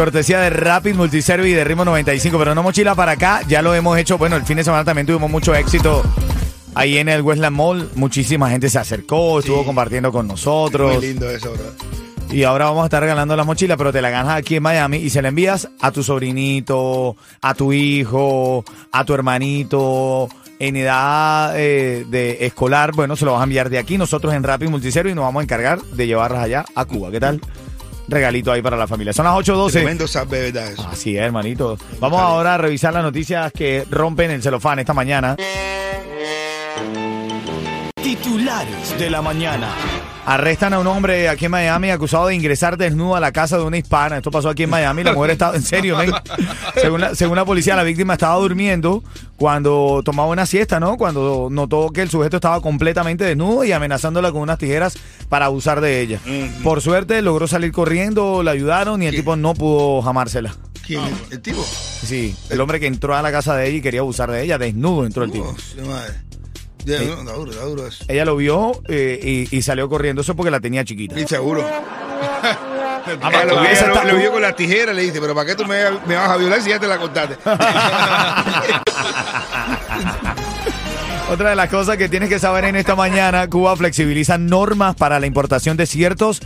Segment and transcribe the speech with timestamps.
[0.00, 3.42] Cortesía de Rapid Multiservice y de Ritmo 95, pero no mochila para acá.
[3.46, 4.16] Ya lo hemos hecho.
[4.16, 6.02] Bueno, el fin de semana también tuvimos mucho éxito
[6.74, 7.90] ahí en el Westland Mall.
[7.96, 10.94] Muchísima gente se acercó, estuvo compartiendo con nosotros.
[10.94, 12.34] Muy lindo eso, bro.
[12.34, 14.96] Y ahora vamos a estar regalando las mochilas, pero te la ganas aquí en Miami
[14.96, 21.52] y se la envías a tu sobrinito, a tu hijo, a tu hermanito, en edad
[21.60, 22.92] eh, de escolar.
[22.92, 23.98] Bueno, se lo vas a enviar de aquí.
[23.98, 27.10] Nosotros en Rapid Multiservice y nos vamos a encargar de llevarlas allá a Cuba.
[27.10, 27.42] ¿Qué tal?
[28.10, 29.12] Regalito ahí para la familia.
[29.12, 29.72] Son las 8.12.
[29.72, 30.72] Tremendo sabe, ¿verdad?
[30.72, 30.88] Eso.
[30.90, 31.78] Así es, hermanito.
[32.00, 35.36] Vamos ahora a revisar las noticias que rompen el celofán esta mañana.
[38.22, 39.70] Titulares de la mañana.
[40.26, 43.64] Arrestan a un hombre aquí en Miami acusado de ingresar desnudo a la casa de
[43.64, 44.18] una hispana.
[44.18, 45.02] Esto pasó aquí en Miami.
[45.02, 46.12] La mujer estaba, en serio, men.
[46.74, 49.02] Según la, según la policía, la víctima estaba durmiendo
[49.36, 50.98] cuando tomaba una siesta, ¿no?
[50.98, 54.98] Cuando notó que el sujeto estaba completamente desnudo y amenazándola con unas tijeras
[55.30, 56.20] para abusar de ella.
[56.62, 60.54] Por suerte logró salir corriendo, la ayudaron y el tipo no pudo jamársela.
[60.86, 61.02] ¿Quién?
[61.30, 61.64] ¿El tipo?
[61.64, 64.58] Sí, el hombre que entró a la casa de ella y quería abusar de ella,
[64.58, 65.48] desnudo entró el tipo.
[65.48, 66.29] Uf, madre.
[66.84, 68.04] Ya, no, está duro, está duro eso.
[68.08, 71.18] Ella lo vio eh, y, y salió corriendo, eso porque la tenía chiquita.
[71.18, 71.64] Y seguro.
[73.22, 73.30] Ah,
[73.72, 76.28] está- lo vio con la tijera, le dice, pero ¿para qué tú me, me vas
[76.28, 77.34] a violar si ya te la contaste?
[81.30, 85.18] Otra de las cosas que tienes que saber en esta mañana, Cuba flexibiliza normas para
[85.18, 86.40] la importación de ciertos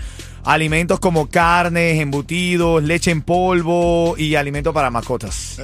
[0.45, 5.59] alimentos como carnes, embutidos, leche en polvo y alimentos para mascotas.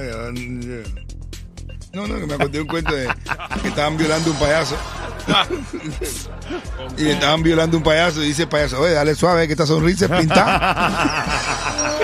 [1.93, 3.09] No, no, que me acordé un cuento de
[3.61, 4.77] que estaban violando un payaso.
[6.97, 9.65] y le estaban violando un payaso y dice el payaso, oye, dale suave que esta
[9.65, 11.25] sonrisa es pintada.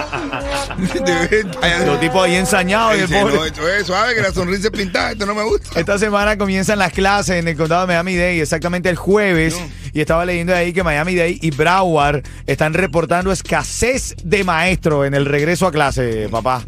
[0.78, 3.36] El payaso Los tipos ahí ensañados y el pobre.
[3.36, 5.80] no, esto es suave que la sonrisa es pintada, esto no me gusta.
[5.80, 9.58] Esta semana comienzan las clases en el condado de Miami-Dade, exactamente el jueves.
[9.94, 15.26] Y estaba leyendo ahí que Miami-Dade y Broward están reportando escasez de maestros en el
[15.26, 16.64] regreso a clase, papá.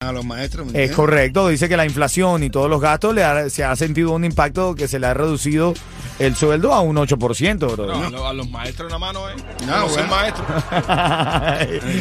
[0.00, 3.24] Pagan los maestros, ¿me Es correcto, dice que la inflación y todos los gastos le
[3.24, 5.74] ha- se ha sentido un impacto que se le ha reducido
[6.20, 7.86] el sueldo a un 8%, bro.
[7.86, 9.36] No, a, los, a los maestros nada más no es.
[9.66, 10.08] No, No, bueno.
[10.08, 10.44] maestro.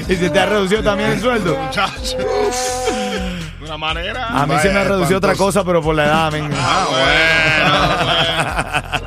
[0.10, 1.56] y se te ha reducido también el sueldo.
[1.58, 2.18] Muchacho.
[2.18, 4.28] De una manera.
[4.28, 6.52] A mí Vaya, se me ha reducido otra cosa, pero por la edad, men.
[6.56, 6.86] Ah,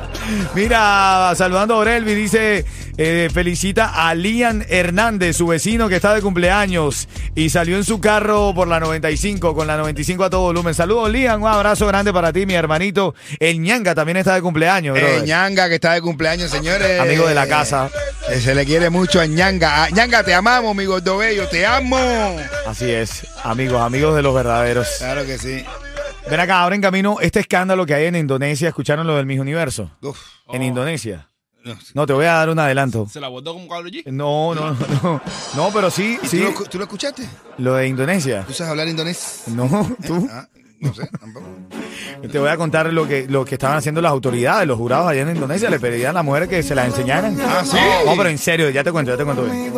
[0.55, 2.65] Mira, saludando a Orelvi, dice,
[2.97, 7.99] eh, felicita a Lian Hernández, su vecino que está de cumpleaños y salió en su
[8.01, 10.73] carro por la 95, con la 95 a todo volumen.
[10.73, 13.15] Saludos, Lian, un abrazo grande para ti, mi hermanito.
[13.39, 15.23] El ñanga también está de cumpleaños, Eh, brother.
[15.25, 16.99] Ñanga que está de cumpleaños, señores.
[16.99, 17.89] Amigo de la casa.
[18.29, 19.89] Eh, se le quiere mucho a Ñanga.
[19.89, 21.97] Ñanga, te amamos, mi gordo bello, te amo.
[22.67, 24.87] Así es, amigos, amigos de los verdaderos.
[24.99, 25.65] Claro que sí.
[26.29, 28.67] Ven acá, ahora en camino este escándalo que hay en Indonesia.
[28.69, 29.91] ¿Escucharon lo del Miss Universo?
[30.01, 30.17] Uf,
[30.53, 31.27] En Indonesia.
[31.93, 32.05] no.
[32.05, 33.07] Te voy a dar un adelanto.
[33.09, 34.03] Se la botó como Carlos G.
[34.11, 34.71] No, no,
[35.03, 35.21] no.
[35.55, 36.39] No, pero sí, ¿Y sí.
[36.39, 37.27] ¿Tú, lo, tú lo escuchaste?
[37.57, 38.43] Lo de Indonesia.
[38.47, 39.53] ¿Tú sabes hablar indonesio?
[39.53, 40.27] No, tú.
[40.31, 40.47] Ah,
[40.79, 41.45] no sé, tampoco.
[42.31, 45.21] Te voy a contar lo que, lo que estaban haciendo las autoridades, los jurados allá
[45.21, 45.69] en Indonesia.
[45.69, 47.37] Le pedían a las mujeres que se las enseñaran.
[47.41, 47.77] Ah, ¿sí?
[48.05, 49.71] No, pero en serio, ya te cuento, ya te cuento bien.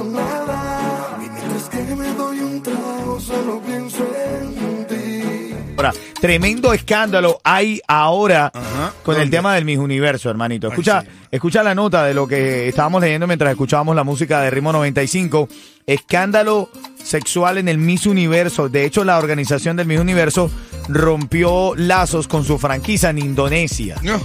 [6.21, 8.93] Tremendo escándalo hay ahora Ajá.
[9.03, 10.67] con el tema del Miss Universo, hermanito.
[10.69, 11.07] Escucha, sí.
[11.31, 15.49] escucha la nota de lo que estábamos leyendo mientras escuchábamos la música de Ritmo 95.
[15.85, 16.69] Escándalo
[17.03, 18.69] sexual en el Miss Universo.
[18.69, 20.49] De hecho, la organización del Miss Universo
[20.87, 23.95] rompió lazos con su franquicia en Indonesia.
[24.01, 24.21] No.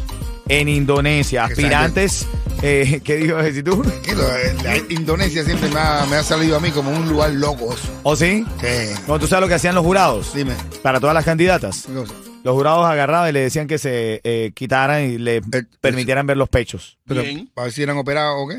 [0.49, 2.27] En Indonesia, aspirantes.
[2.63, 3.83] Eh, ¿Qué digo si tú?
[4.03, 7.31] Que lo- la Indonesia siempre me ha, me ha salido a mí como un lugar
[7.33, 7.73] loco.
[7.75, 8.01] eso.
[8.03, 8.45] ¿O sí?
[8.61, 8.95] ¿Qué?
[9.07, 10.33] No, ¿Tú sabes lo que hacían los jurados?
[10.35, 10.55] Dime.
[10.83, 11.87] Para todas las candidatas.
[11.89, 15.43] Los jurados agarraban y le decían que se eh, quitaran y le
[15.81, 16.99] permitieran ver los pechos.
[17.07, 17.51] Pero, Bien.
[17.53, 18.57] ¿Para ver si eran operados o qué?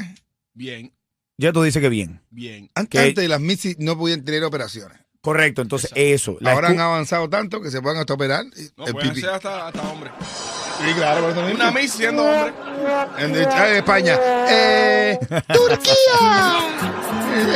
[0.53, 0.91] Bien,
[1.38, 2.21] Ya tú dices que bien.
[2.30, 2.69] bien.
[2.75, 4.97] Antes, antes las Missy no podían tener operaciones.
[5.21, 6.38] Correcto, entonces eso.
[6.45, 8.45] Ahora han avanzado tanto que se pueden hasta operar.
[8.77, 9.21] No, el pueden pipí.
[9.21, 10.12] ser hasta, hasta hombre.
[10.80, 11.56] Sí, claro, por eso mismo.
[11.56, 12.54] Una Miss siendo hombre.
[13.18, 14.18] En, en España.
[14.50, 15.20] Eh,
[15.54, 16.60] Turquía.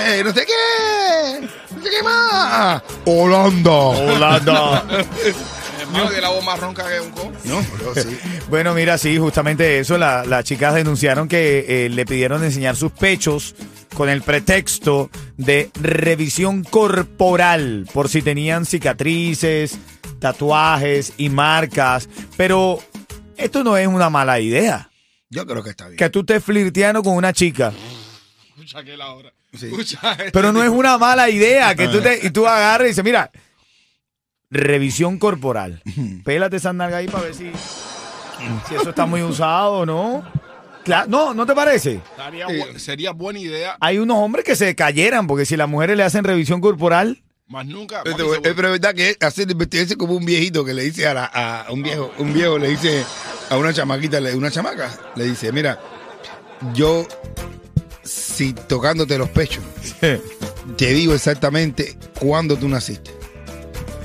[0.08, 1.48] Eh, no sé qué.
[1.76, 2.82] No sé qué más.
[3.06, 3.72] Holanda.
[3.72, 4.84] Holanda.
[5.82, 7.32] Hermano, de la voz más ronca que un co.
[7.46, 8.18] No, pero sí.
[8.50, 9.98] Bueno, mira, sí, justamente eso.
[9.98, 13.56] la- las chicas denunciaron que eh, le pidieron enseñar sus pechos
[13.96, 19.78] con el pretexto de revisión corporal por si tenían cicatrices,
[20.20, 22.10] tatuajes y marcas.
[22.38, 22.80] Pero
[23.44, 24.90] esto no es una mala idea.
[25.30, 25.98] Yo creo que está bien.
[25.98, 27.74] Que tú estés flirteando con una chica.
[28.50, 29.34] Escucha que la hora.
[29.54, 29.68] Sí.
[29.68, 33.04] Escucha Pero no es una mala idea que tú te, y tú agarres y dices,
[33.04, 33.30] mira,
[34.50, 35.82] revisión corporal.
[36.24, 37.52] Pélate esa nalga ahí para ver si,
[38.68, 40.24] si eso está muy usado o no.
[40.84, 42.02] Claro, no, ¿no te parece?
[42.18, 46.04] Bu- sería buena idea, Hay unos hombres que se cayeran porque si las mujeres le
[46.04, 48.02] hacen revisión corporal, más nunca.
[48.04, 49.48] Pero, es pero es verdad que hacer
[49.98, 53.06] como un viejito que le dice a, la- a un viejo, un viejo le dice
[53.54, 55.80] a una chamaquita, le- una chamaca, le dice, mira,
[56.74, 57.08] yo
[58.04, 59.64] si tocándote los pechos,
[60.78, 63.12] te digo exactamente cuándo tú naciste.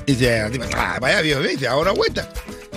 [0.05, 2.27] Y dice, tipa, ah, vaya viejo, viste, ahora vuelta.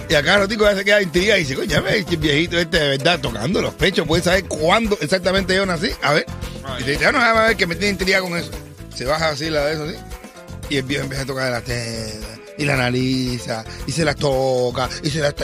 [0.09, 2.79] Y acá el tico ya se queda intrigado y dice, coño, ve, este viejito este
[2.79, 5.91] de verdad tocando los pechos, puede saber cuándo exactamente yo nací.
[6.03, 6.27] A ver.
[6.81, 8.51] Y dice, ya no, a ver que me tiene intrigado con eso.
[8.95, 9.95] Se baja así la de eso, así.
[10.69, 12.27] Y el viejo empieza a tocar la tela
[12.59, 15.35] y la analiza y se las toca y se las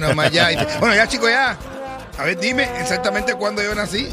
[0.00, 0.52] nomás ya.
[0.52, 1.56] Y bueno, ya chico, ya.
[2.18, 4.08] A ver, dime exactamente cuándo yo nací.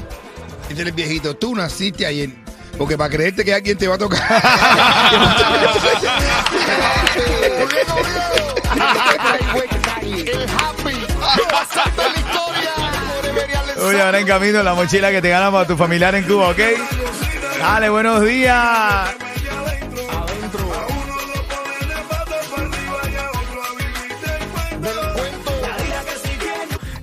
[0.69, 2.29] Y dice el viejito, tú naciste ayer.
[2.77, 4.21] Porque para creerte que alguien te va a tocar.
[13.81, 16.59] oye, ahora en camino la mochila que te gana para tu familiar en Cuba, ¿ok?
[17.59, 19.28] Dale, buenos días.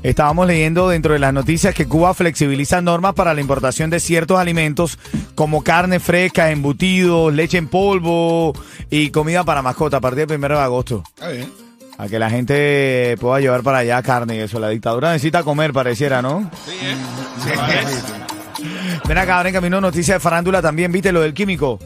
[0.06, 4.38] Estábamos leyendo dentro de las noticias que Cuba flexibiliza normas para la importación de ciertos
[4.38, 5.00] alimentos
[5.35, 8.53] como carne fresca, embutidos, leche en polvo
[8.88, 11.03] y comida para mascota a partir del 1 de agosto.
[11.08, 11.53] Está bien.
[11.99, 14.61] A que la gente pueda llevar para allá carne y eso.
[14.61, 16.53] La dictadura necesita comer, pareciera, ¿no?
[16.64, 17.56] Sí, ¿eh?
[17.56, 18.26] Parece.
[19.08, 21.81] Ven acá, ahora en camino noticias de farándula también, ¿viste lo del químico?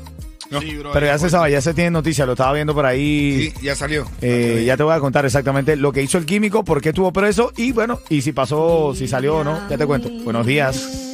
[0.58, 3.52] Sí, bro, Pero ya se sabe, ya se tiene noticia, lo estaba viendo por ahí.
[3.54, 4.04] Sí, ya salió.
[4.20, 7.12] Eh, ya te voy a contar exactamente lo que hizo el químico, por qué estuvo
[7.12, 10.10] preso y bueno, y si pasó, si salió o no, ya te cuento.
[10.24, 11.06] Buenos días.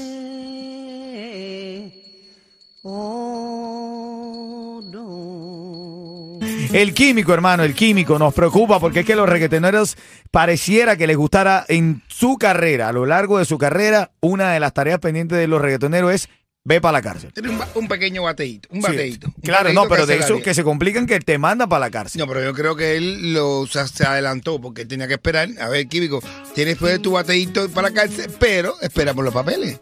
[6.72, 9.96] El químico, hermano, el químico nos preocupa porque es que los reggaetoneros
[10.30, 14.60] pareciera que les gustara en su carrera, a lo largo de su carrera, una de
[14.60, 16.28] las tareas pendientes de los reggaetoneros es
[16.66, 17.32] ve para la cárcel.
[17.32, 18.68] Tiene un, un pequeño bateíto.
[18.72, 18.88] Un Sí.
[18.88, 19.28] bateíto.
[19.28, 21.90] un Claro, bateíto no, pero de eso que se complican que te manda para la
[21.90, 22.18] cárcel.
[22.20, 25.14] No, pero yo creo que él lo, o sea, se adelantó porque él tenía que
[25.14, 25.48] esperar.
[25.60, 26.20] A ver, Químico,
[26.54, 29.78] tienes pues tu bateíto para la cárcel, pero espera por los papeles.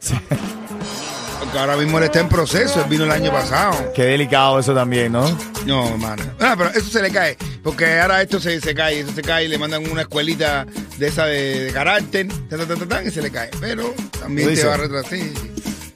[1.41, 3.93] Porque ahora mismo él está en proceso, él vino el año pasado.
[3.95, 5.27] Qué delicado eso también, ¿no?
[5.67, 6.23] No, hermano.
[6.41, 7.37] Ah, pero eso se le cae.
[7.63, 10.67] Porque ahora esto se, se cae, eso se cae y le mandan una escuelita
[10.99, 13.51] de esa de, de carácter, ta, ta, ta, ta, ta, y se le cae.
[13.61, 15.11] Pero también ¿Tú te va a retrasar.
[15.19, 15.51] sí, sí.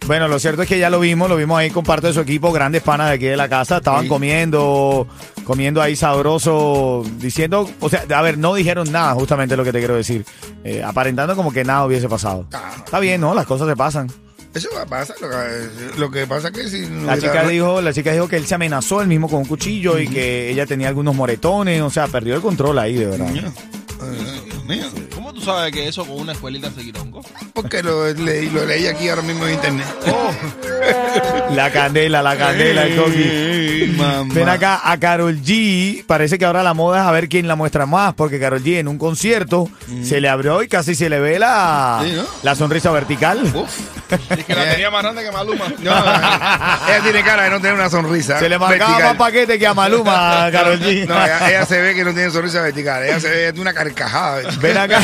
[0.08, 2.20] Bueno, lo cierto es que ya lo vimos, lo vimos ahí con parte de su
[2.20, 4.08] equipo, grandes panas de aquí de la casa, estaban Sí.
[4.08, 5.06] comiendo,
[5.44, 9.78] comiendo ahí sabroso, diciendo, o sea, a ver, no dijeron nada, justamente lo que te
[9.78, 10.24] quiero decir,
[10.64, 12.46] Eh, aparentando como que nada hubiese pasado.
[12.52, 12.72] Ah.
[12.84, 13.32] Está bien, ¿no?
[13.34, 14.10] Las cosas se pasan.
[14.54, 15.16] Eso va a pasar.
[15.20, 18.12] Lo que, lo que pasa es que si no La hubiera- chica dijo, la chica
[18.12, 21.14] dijo que él se amenazó él mismo con un cuchillo y que ella tenía algunos
[21.14, 23.26] moretones, o sea, perdió el control ahí, de verdad.
[23.28, 23.52] Coño.
[24.00, 24.84] Ay, Dios mío.
[25.48, 27.20] ¿Cómo tú sabes que eso con una escuelita se quirongo?
[27.54, 29.86] Porque lo leí, lo leí aquí ahora mismo en internet.
[31.54, 33.94] La candela, la candela, el coqui.
[33.96, 34.34] Mamá.
[34.34, 36.04] Ven acá a Carol G.
[36.06, 38.78] Parece que ahora la moda es a ver quién la muestra más, porque Carol G
[38.78, 39.68] en un concierto
[40.02, 42.04] se le abrió y casi se le ve la, Mm.
[42.04, 42.24] Sí, ¿no?
[42.42, 43.40] la sonrisa vertical.
[43.54, 43.78] Uf.
[44.30, 45.66] Es que la tenía más grande que Maluma.
[45.78, 48.38] No, ella tiene cara de no tener una sonrisa.
[48.38, 49.16] Se le marcaba vertical.
[49.16, 51.06] más paquete que a Maluma, a Carol G.
[51.06, 53.02] No, ella, ella se ve que no tiene sonrisa vertical.
[53.04, 54.42] Ella se ve de una carcajada.
[54.60, 55.00] Ven acá,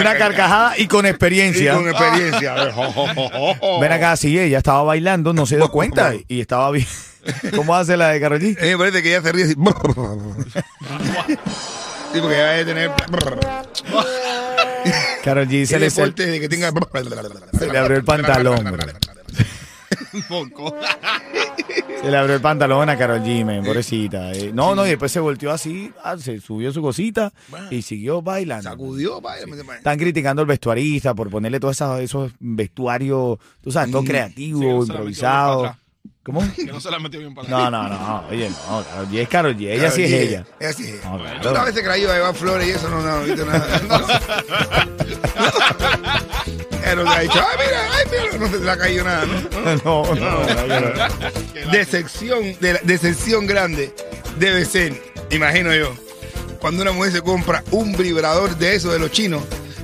[0.00, 1.74] una carcajada y con Y experiencia.
[1.74, 2.54] con experiencia.
[3.80, 6.86] Ven acá, sí, ella estaba bailando, no se dio cuenta y estaba bien.
[7.56, 8.58] ¿Cómo hace la de Carol G?
[8.58, 9.54] A mí me parece que ella se ríe así.
[12.10, 12.90] Sí, porque ella debe tener.
[15.22, 16.72] Carol G se el le, deporte de que tenga.
[17.58, 18.78] se le abrió el pantalón.
[22.02, 24.32] Se le abrió el pantalón a Carol man, pobrecita.
[24.32, 24.50] eh.
[24.54, 27.32] No, no, y después se volteó así, ah, se subió su cosita
[27.70, 28.70] y siguió bailando.
[28.70, 29.44] Sacudió, vaya.
[29.76, 34.66] Están criticando al vestuarista por ponerle todos esos, esos vestuarios, tú sabes, todo creativo, Sí,
[34.66, 35.62] no se la metió improvisado.
[35.62, 35.78] para.
[36.24, 36.42] ¿Cómo?
[36.56, 38.26] Que no se la metió bien para No, no, no.
[38.28, 38.84] Oye, no.
[38.84, 39.68] Karol G es Karol G.
[39.70, 40.44] Ella sí es ella.
[40.60, 41.10] Ella sí es ella.
[41.10, 41.60] No, Tú claro.
[41.60, 43.80] a veces que iba a flores y eso no, no, nada.
[43.88, 43.98] No.
[46.88, 49.38] Pero te ha dicho, ay, mira, ay, mira, no se le ha caído nada, ¿no?
[49.84, 51.70] No, no, no.
[51.70, 53.94] Decepción, de la- decepción grande
[54.38, 55.92] debe ser, imagino yo,
[56.60, 59.42] cuando una mujer se compra un vibrador de eso de los chinos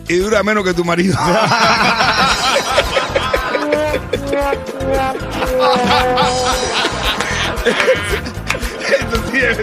[0.08, 1.18] y dura menos que tu marido.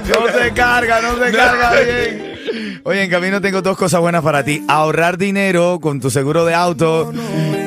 [0.07, 2.30] No se carga, no se carga bien.
[2.83, 4.63] Oye, en camino tengo dos cosas buenas para ti.
[4.67, 7.11] Ahorrar dinero con tu seguro de auto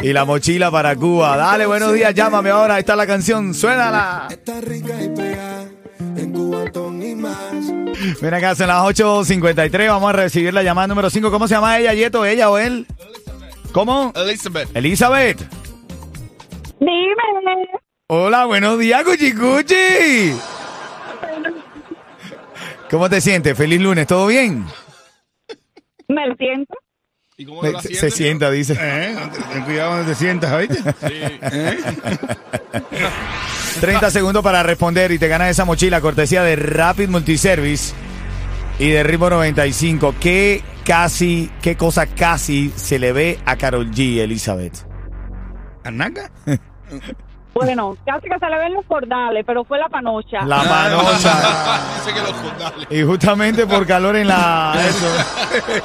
[0.03, 1.37] y la mochila para Cuba.
[1.37, 2.75] Dale, buenos días, llámame ahora.
[2.75, 4.29] Ahí está la canción, suénala.
[4.31, 5.65] Está rica y pega
[6.17, 7.53] en Cubatón y más.
[8.21, 9.89] Mira acá, son las 8.53.
[9.89, 11.31] Vamos a recibir la llamada número 5.
[11.31, 12.25] ¿Cómo se llama ella, Yeto?
[12.25, 12.87] ¿Ella o él?
[13.73, 14.13] ¿Cómo?
[14.15, 14.69] Elizabeth.
[14.77, 15.41] Elizabeth.
[16.81, 17.69] Dime.
[18.09, 20.35] Hola, buenos días, Cuchicuchi.
[22.95, 23.59] ¿Cómo te sientes?
[23.59, 24.65] Feliz lunes, ¿todo bien?
[26.07, 26.75] Me siento.
[27.37, 28.79] ¿Y cómo te la Se, se sienta, dice.
[28.81, 29.17] ¿Eh?
[29.53, 30.79] Ten cuidado donde te sientas, ¿oíste?
[31.03, 31.79] ¿Eh?
[33.81, 37.93] 30 segundos para responder y te ganas esa mochila cortesía de Rapid Multiservice
[38.79, 40.15] y de Ritmo 95.
[40.21, 44.87] ¿Qué casi, qué cosa casi se le ve a Carol G, Elizabeth?
[45.83, 46.31] ¿Anaca?
[47.55, 50.43] Bueno, casi que se le ven los cordales, pero fue la panocha.
[50.45, 51.81] La panocha.
[51.99, 52.87] Dice que los jordales.
[52.91, 54.75] Y justamente por calor en la...
[54.89, 55.07] Eso.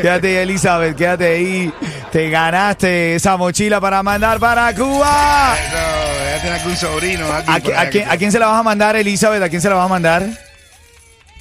[0.00, 1.72] Quédate ahí, Elizabeth, quédate ahí.
[2.12, 5.54] Te ganaste esa mochila para mandar para Cuba.
[5.72, 7.50] No, ya tenés un sobrino aquí.
[7.50, 9.42] ¿A, quién, que- a quién se la vas a mandar, Elizabeth?
[9.42, 10.22] ¿A quién se la vas a mandar?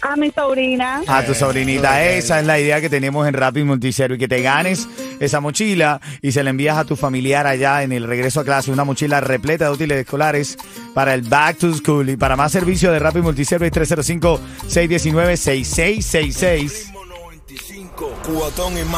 [0.01, 1.01] A mi sobrina.
[1.07, 2.03] A tu sobrinita.
[2.03, 4.19] Esa es la idea que tenemos en Rapid Multiservice.
[4.19, 4.87] Que te ganes
[5.19, 8.72] esa mochila y se la envías a tu familiar allá en el regreso a clase.
[8.72, 10.57] Una mochila repleta de útiles escolares
[10.93, 12.10] para el Back to School.
[12.10, 16.62] Y para más servicio de Rapid Multiservice 305-619-6666.
[16.62, 18.93] Ritmo 95, Cubatón y más.